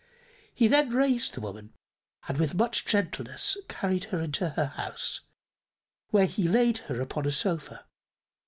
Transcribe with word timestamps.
He 0.55 0.67
then 0.67 0.89
raised 0.89 1.35
the 1.35 1.41
woman 1.41 1.73
and 2.27 2.39
with 2.39 2.55
much 2.55 2.85
gentleness 2.85 3.55
carried 3.69 4.05
her 4.05 4.19
into 4.19 4.49
her 4.49 4.65
house, 4.65 5.21
where 6.09 6.25
he 6.25 6.47
laid 6.47 6.79
her 6.79 6.99
upon 7.01 7.27
a 7.27 7.31
sofa. 7.31 7.85